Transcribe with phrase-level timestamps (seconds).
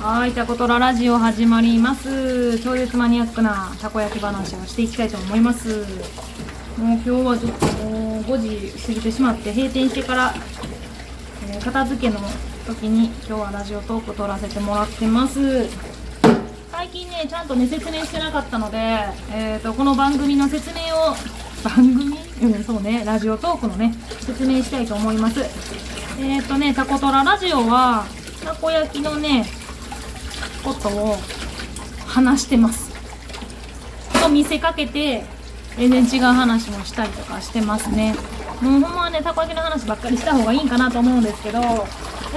[0.00, 2.56] はい、タコトララジオ始まります。
[2.60, 5.80] 超絶マニアックなたこ焼き話をしていきたいと思います。
[6.78, 10.34] もう今日はちょっともう5時過ぎてしまって閉店してから、
[11.50, 12.20] えー片付けの
[12.64, 15.66] 時に今日はラジオトーク撮らせてもらってます。
[16.70, 18.78] 最近ね、ちゃんとね、説明してなかったので、
[19.32, 21.16] えー、とこの番組の説明を、
[21.64, 22.16] 番組？
[22.40, 25.40] うん、そうね、ラジオトークのね、説明したいと思います。
[26.20, 28.06] えっ、とね、タコトララジオは、
[28.44, 29.44] たこ焼きのね、
[30.68, 31.16] ことを
[32.06, 32.92] 話してます。
[34.20, 35.24] と見せかけて、
[35.76, 38.14] 全然違う話もしたりとかしてますね。
[38.60, 41.74] もうほんまはね、たこ焼きの話ばっかりした方がいいんかなと思うんですけど、や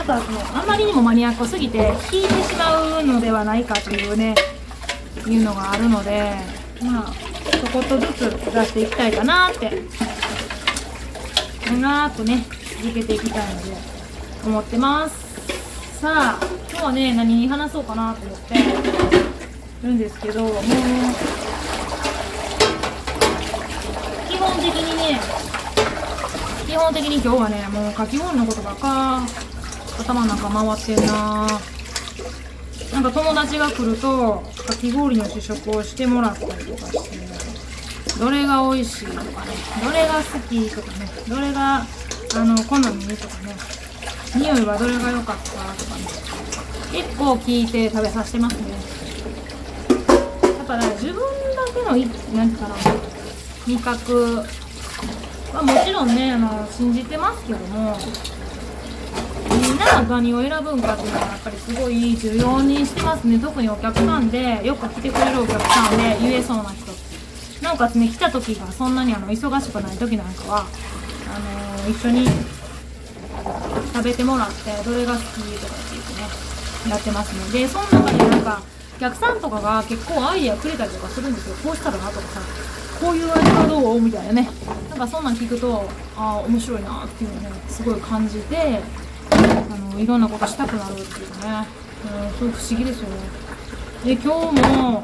[0.04, 4.36] っぱその、あまりにもマニアックすぎて、聞いてしまうのではないかというね、
[5.28, 6.34] いうのがあるので、
[6.82, 7.14] まあ、
[7.52, 9.82] ちょこっとずつ出していきたいかなって、
[11.70, 12.46] 長くね、
[12.82, 13.78] 続けていきたいので、
[14.46, 15.32] 思ってます。
[16.02, 16.36] さ、
[16.72, 18.56] 今日はね、何話そうかなと思って
[19.84, 20.54] るんですけど、もう、
[24.28, 25.20] 基本的にね、
[26.66, 29.22] 基本的に今日はね、もうかき氷のことばっか
[30.00, 31.46] 頭の中回ってんな。
[32.94, 37.18] なんか友達が来ると、かき氷の試食をしてもらったりとかして、
[38.18, 39.28] どれが美味しいとかね、
[39.84, 41.86] どれが好きとかね、どれが、
[42.34, 42.84] あの、好み
[43.16, 43.81] とかね、
[44.36, 45.66] 匂いはどれが良かったとか
[45.98, 46.06] ね、
[46.92, 48.72] 結構聞いて食べさせてますね。
[50.58, 51.22] やっぱね、自分だ
[51.74, 52.76] けのい、なんていうかな、
[53.68, 54.44] 味覚
[55.54, 57.98] はもちろんね、あの、信じてますけども、
[59.50, 63.38] みんなが何を選ぶんかっていうのはやっぱりすごい重要にしてますね。
[63.38, 66.92] 特にお客さんで、よく来てくれるお客さんで言えそうな人。
[67.62, 70.66] なおかつね、来た時がそんなにあの忙しくない時なんかは、
[71.28, 72.28] あの一緒に
[73.94, 75.26] 食べてもらって、どれが好き
[75.60, 77.60] とかって言ってね、やってますね。
[77.60, 78.62] で、その中になんか、
[78.98, 81.56] お客さんとかが結構アイデアくれたりとかするんですよ。
[81.64, 82.42] こうしたらなとかさ、
[83.02, 84.50] こういう味はどうみたいなね。
[84.90, 88.80] なんかそんなん聞くと、ああ、面白いなっていうのをね、すごい感じて、
[89.32, 91.08] あのいろんなことしたくなるっていう
[91.44, 91.68] ね、
[92.04, 93.16] うん、そう不思議ですよね。
[94.06, 95.04] で、今日も、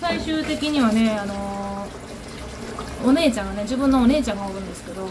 [0.00, 1.86] 最終的にはね、あの
[3.04, 5.08] お姉ちゃんがね、自分のお姉ちゃんがおるんですけど、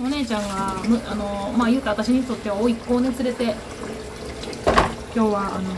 [0.00, 3.44] お姉ちゃんが、むあのまあ言うと私にとっては甥っ子をね、連れて、
[5.14, 5.70] 今日は、あの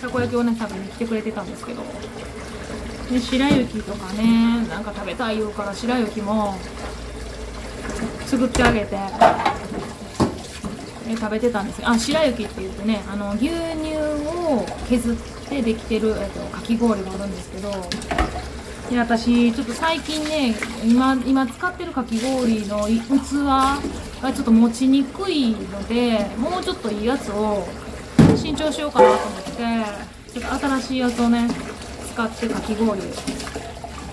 [0.00, 1.82] たこ焼きをね、食べに来てくれてたんですけど、
[3.10, 6.56] で白雪とかね、なんか食べたい言うから白雪も
[8.26, 8.96] 作ってあげて、
[11.08, 15.16] え食べてたんですよあ白雪って言ってねあの牛乳を削っ
[15.48, 17.70] てできてる、えっと、かき氷があるんですけど
[18.90, 20.52] で私ちょっと最近ね
[20.84, 23.78] 今今使ってるかき氷の器が
[24.34, 27.68] ちょっと持ちにくいのでもうちょっといいやつを
[28.36, 29.52] 新調しようかなと思って
[30.32, 31.48] ちょっと新しいやつをね
[32.12, 33.00] 使ってかき氷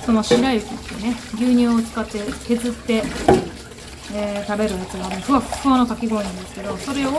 [0.06, 3.04] その白雪ってね牛乳を使って削って
[4.14, 7.12] えー食べるやつがねふわふわのかき氷なんですけどそれを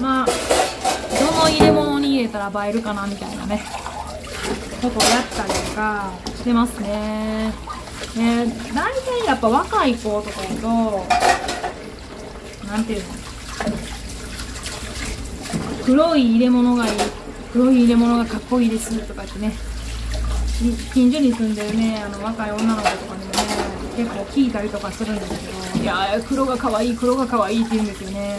[0.00, 0.32] まあど
[1.36, 3.89] の入れ物に入れたら映えるかなみたいなね。
[4.80, 7.52] ことをやったりとかしてますね。
[8.16, 11.06] ね大体やっぱ若い子とかだと
[12.66, 13.04] なんていうの？
[15.84, 16.92] 黒い入れ物がいい
[17.52, 19.52] 黒い入れ物がかっこいいですとかってね。
[20.92, 23.38] 近所に住んでるねあの若い女の子とかにもね
[23.96, 28.38] 結構聞いたりとかするんですけどいやー黒が可愛い黒が可愛いって言うんですよね。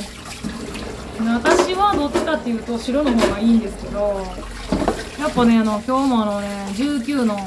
[1.19, 4.25] 私はどっちかっていうと白の方がいいんですけど
[5.22, 7.38] やっぱねあの今日もあのね19の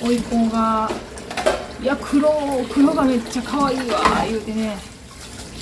[0.00, 0.90] 甥っ子が
[1.82, 2.32] 「いや黒
[2.72, 4.78] 黒がめっちゃ可愛いわ」言うてね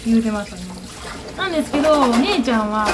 [0.07, 0.63] 言うてましたね。
[1.37, 2.87] なんですけど姉ちゃんは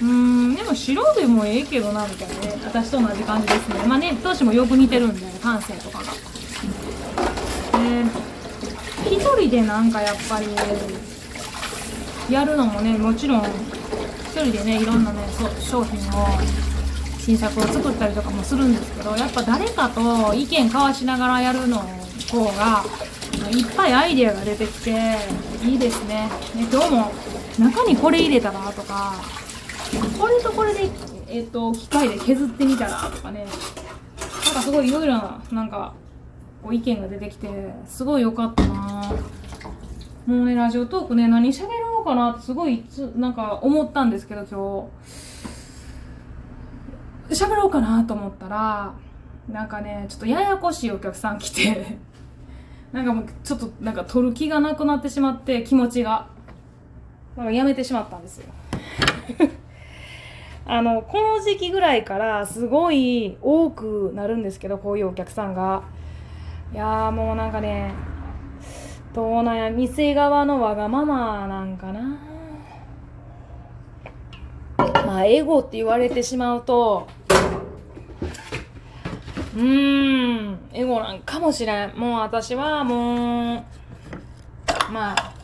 [0.00, 3.76] うーんでも白でもええけどなみたいなね私と同じ感じですね。
[3.86, 6.04] まあね年もよく似てるんでね感性とかが。
[6.04, 6.10] で
[9.08, 10.48] 一人でなんかやっぱり
[12.28, 13.46] やるのもねもちろん一
[14.32, 15.20] 人でねいろんなね
[15.60, 16.26] 商品を
[17.26, 21.78] 新作を作ったりとかもするんですけどやっぱ誰かと意見交わしながらやるの
[22.30, 22.84] 方が
[23.50, 25.16] いっぱいアイデアが出てきて
[25.64, 26.30] いいですね。
[26.54, 27.10] で今日も
[27.58, 29.14] 中にこれ入れたらとか
[30.16, 30.88] これとこれで、
[31.26, 33.40] えっと機械で削ってみたらとかね。
[33.40, 35.94] なんかすごいいろいろななんか
[36.62, 37.48] こう意見が出てきて
[37.88, 39.12] すごい良かったな。
[40.26, 45.55] もうねラジオトークね何喋ろうかなってすごいいつなんか思ったんですけど今日。
[47.30, 48.94] 喋ろうかなと思ったら
[49.48, 51.98] なんかねちょっとややこしいお客さん来て
[52.92, 56.28] なんかもうちょっとなんか取る気がなくなってしまって気持ちが。
[57.36, 58.46] なんかやめてしまったんですよ。
[60.64, 65.82] あのこの時期ぐらいからすごい多くなるんですけどこういうお客さんが。
[66.72, 67.92] いやもうなんかね
[69.14, 72.18] どうなんや店側のわがままなんかな。
[75.18, 77.06] あエゴって言われてしまうと
[79.54, 81.96] うーんエゴなんかもしれん。
[81.96, 85.34] もう私はもうまあ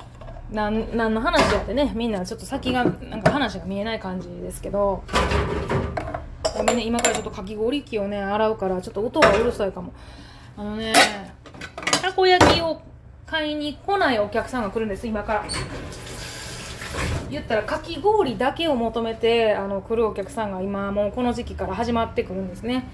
[0.50, 1.92] 何の話やってね。
[1.94, 5.02] みんなちょっと先がなんか話が見えない感じですけど。
[6.54, 9.94] ごめんね今からちょっとかき氷機をね洗うからちょっと音がうるさいかも。
[10.58, 10.92] あのね
[12.02, 12.82] たこ焼きを
[13.26, 15.44] 買いに来ないお客さんが来るんです今から。
[17.32, 22.88] 言ったらかき氷だけを求めてあの来るお客さんが今もうこの時期から始まってくるんですね。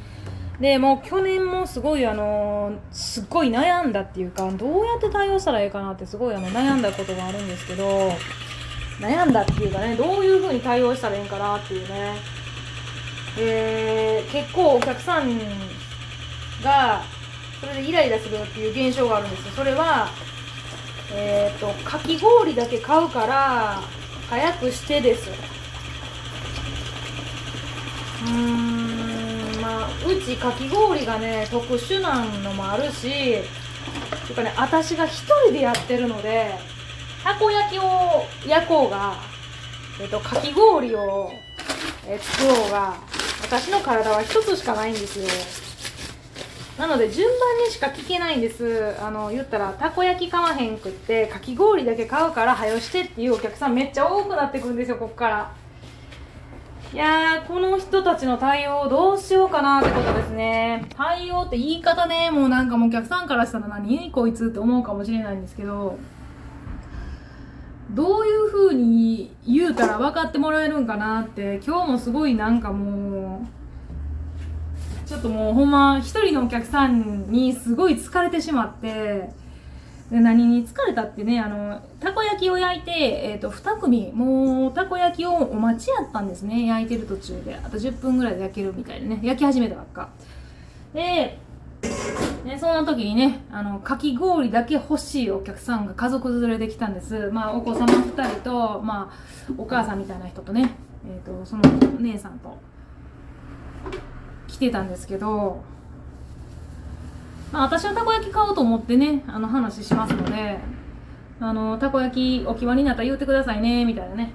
[0.61, 8.11] でもう去年もすごいあのすっごい悩んだっていうかどうやって対応したらいいかなってすごいあの悩んだことがあるんですけど
[9.00, 12.38] 悩んだっていうかねどういう風に対応したらいいんかなっていうね。
[13.41, 15.38] えー、結構お客さん
[16.64, 17.02] が
[17.61, 19.52] それでイライラするっていう現象があるんですよ。
[19.52, 20.08] それは
[21.12, 23.81] えっ、ー、とかき氷だけ買うから
[24.29, 25.31] 早くしてです。
[28.25, 33.45] うーんまあうちかき氷がね特殊なのもあるして
[34.29, 36.51] いうかね私が一人でやってるので
[37.25, 39.15] たこ焼きを焼こうが、
[40.01, 41.31] えっと、かき氷を、
[42.07, 42.97] え作ろうが
[43.43, 45.27] 私の体は一つしかないんですよ。
[46.79, 48.95] なので順番にしか聞けないんです。
[49.01, 55.53] あの言ったらたこ焼き買わへんくってかき氷だけ買うから早してっていうお客さんめっちゃ多くなってくるんですよこっから。
[56.93, 60.87] いやーこの人たちの対応どうしようかなってことですね。
[60.97, 62.31] 対応って言い方ね。
[62.31, 65.99] もうなんかもうお客さんからしたら何こいつって思うかもしれないんですけど。
[67.91, 73.57] どういう風に言うたら分かってもらえるんかなって今日もすごいなんかもう
[75.08, 79.31] ちょっともうほんま一人のお客さんにすごい疲れてしまって
[80.10, 86.66] で何に疲れたってねあのたこ焼きを焼いて、えーと、2組もうたこ焼きをお待ちやったんですね。
[86.66, 87.55] 焼いてる途中で。
[87.55, 89.20] あと10分ぐらいで焼けるみたいでね。
[89.22, 90.08] 焼き始めたばっか。
[90.94, 91.38] で
[92.44, 97.31] ね、そんな時にねあのかき氷だけ欲しいお客さんが家族連れで来たんです。
[97.31, 100.75] まあお子様2人と、まあ、お母さんみたいな人とね、
[101.06, 101.62] えーと、その
[101.99, 102.58] お姉さんと。
[104.58, 105.62] 来てたんですけど、
[107.52, 110.58] まあ、私はたこ焼き買おうと思ってねあの話しますので
[111.40, 114.32] あのたこ焼きお決まりになったら言うてくださいねみたいなね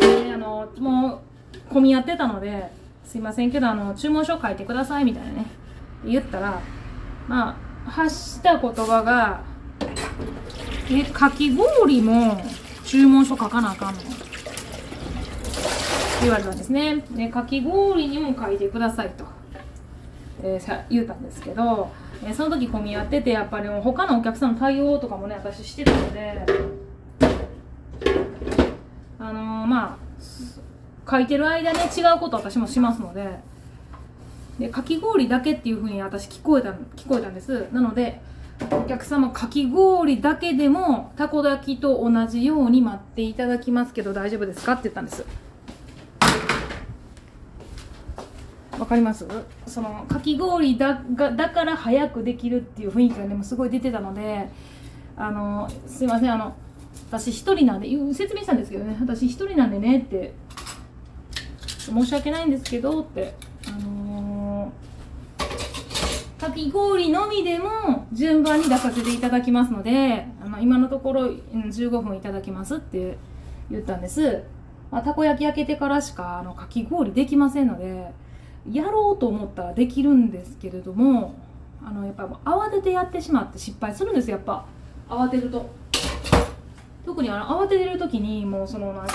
[0.00, 1.22] であのも
[1.70, 2.70] う混み合ってたので
[3.04, 5.46] すいませんけどあの注文書書いてくださいみたいなね
[6.06, 6.58] 言ったら
[7.28, 9.42] まあ発した言葉が
[10.90, 12.42] 「えかき氷も
[12.82, 14.00] 注文書書かなあかんの?」
[16.24, 17.04] 言われたんですね。
[17.10, 19.24] でかき氷にも書いてくださいと、
[20.42, 21.90] えー、言うたんですけど、
[22.22, 26.46] えー、その時混み合っててやっぱり他のお客さんの対応とかもね私してたので
[29.18, 33.38] あのー、まあ書いてる間ね違うこと私もしますので
[34.58, 37.66] でかき氷だけっていうふうに私聞こえた聞こえたんです。
[37.72, 38.20] なので
[38.70, 44.74] お客様かき氷だけでもたこ焼きと同じように待っていただきますけど大丈夫ですか？
[44.74, 45.26] って言ったんです。
[48.78, 49.26] わかります？
[49.66, 54.48] そのかき氷だがだから早くできるっていう雰囲気がねもすごい出てたので
[55.16, 56.54] あのすいませんあの
[57.10, 58.96] 私一人なんで説明したんですけどね。
[59.00, 60.34] 私一人なんでねって
[61.62, 63.34] 申し訳ないんですけどって
[63.68, 64.72] あの
[66.38, 73.16] かき氷のみでも順番に出させていただきますのであの今のところ15分いただきますって
[73.70, 74.42] 言ったんです、
[74.90, 78.12] まあ、たこ焼き焼けてからしかあのかき氷できませんので
[78.72, 81.34] やろうと思ったらできるんですけれども
[81.84, 84.64] あのやっぱ慌ててやってしまって失敗するんですやっぱ。
[85.08, 85.68] 慌てると。
[87.04, 89.14] 特にあの慌ててる時にもうそのなんか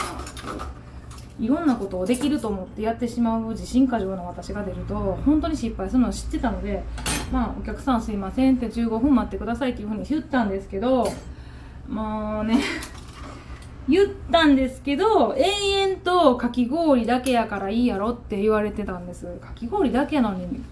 [1.39, 6.83] いろんなことをできると思ってやってしまう自信過剰な私が出ると本当に失敗するのを知ってたので
[7.31, 11.11] まあお客さんすいませんって15分待ってくださいっていうふうに言ったんですけど
[11.87, 12.61] もうね
[13.87, 15.98] 言ったんですけど永遠
[16.29, 19.25] とかき氷だけやからいいやろって言われてたんです。
[19.41, 20.63] かき氷だけやのに。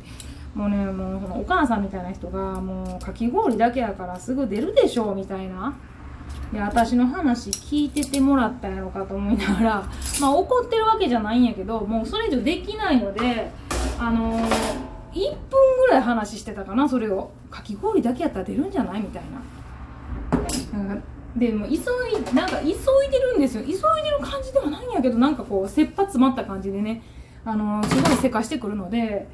[0.53, 5.75] もうねもうそのお母さんみたいな人がもうかき氷だけやからすぐ出るでしょみたいな。
[6.51, 9.83] で私の話聞いててもらったんやろかと思いながら
[10.21, 13.51] まあ怒ってるわけじゃないんやけどもうそれ以上できないので
[13.99, 15.37] あのー、1分
[15.79, 17.31] ぐらい話してたかなそれを。
[17.49, 20.97] かき氷だけやったら出るんじゃないみたいな。
[21.37, 21.79] でも急い
[22.33, 22.73] なんか急い
[23.11, 23.63] でるんですよ。
[23.63, 27.03] 急いでる感じではないんやけどなんかこう切羽詰まった感じでね。
[27.45, 29.27] あのすごいせかしてくるので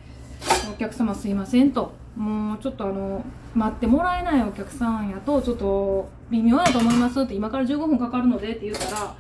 [0.72, 1.94] お客様すいませんと。
[2.16, 3.24] もうちょっとあの
[3.56, 9.16] 待ってもらえないお客さんやとちょっと微妙やと思いますって今から15分かかるのでって言ったら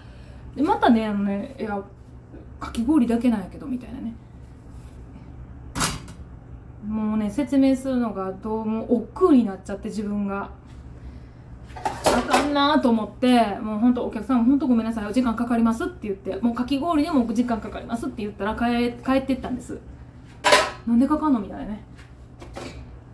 [0.55, 1.81] でまたねあのねいや
[2.59, 4.13] かき氷だけなんやけどみたいなね。
[6.87, 10.51] もうね説明するのがどうも億劫になっちゃって自分が。
[12.13, 19.79] あかんなと思ってもう本当お客さん本当ごめんなさいお時間かかりますって言ってもうかき氷でも時間かかりますって言ったら帰帰ってったんです。
[20.87, 21.83] なんでかかんのみたいなね。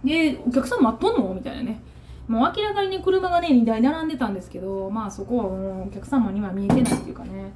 [0.04, 1.82] でお客さん待っとんのみたいなね。
[2.28, 7.52] もう明らかにね車がね2台並んでたんですけどまあそこはもうお客様には見えてないっていうかね。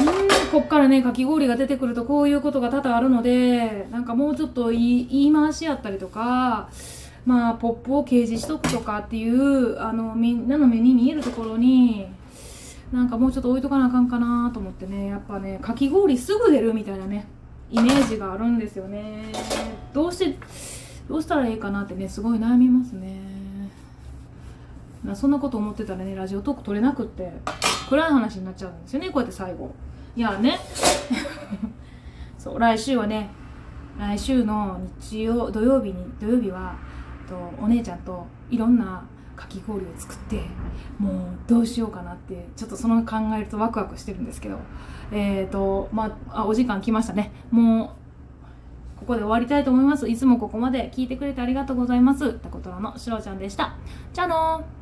[0.00, 6.68] うんこっからねかき氷が出てくるとこういうことが多々あるのでなんかもうちょっと言い言い回しやったりとか
[7.26, 12.06] まあポップを掲示しとくとかっていうあのみんなの目に見えるところに
[12.92, 15.06] なんかもうちょっと置いとかなあかんかなと思ってね。
[15.06, 17.26] やっぱねかき氷すぐ出るみたいなね
[17.70, 19.32] イメージがあるんですよね。
[19.92, 20.38] どうして
[21.08, 23.20] どうしたらいいかなってねすごい悩みますね。
[25.04, 27.32] まあそんなこと思ってたらねラジオトーク取れなくって
[27.88, 29.72] 暗い話になっちゃうんですよねこうやって最後。
[30.16, 30.58] いやね。
[32.38, 33.30] そう来週はね
[33.98, 36.74] 来週の日曜土曜日に土曜日は
[37.30, 39.02] とお姉ちゃんといろんな
[39.36, 40.42] かき氷を作って
[40.98, 41.14] もう
[41.46, 44.58] どうしようかなってちょっとその考えるとワクワクしてるんですけど。
[45.12, 47.32] えっ、ー、とまあお時間来ましたね。
[47.50, 47.90] もう
[48.98, 50.08] ここで終わりたいと思います。
[50.08, 52.34] いつもここまで聞いてくれてありがとうございます。
[52.34, 53.76] タコトラのしろちゃんでした。
[54.12, 54.79] じゃあのー。